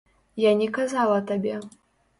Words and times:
Я 0.43 0.53
не 0.61 0.69
казала 0.79 1.21
табе. 1.31 1.55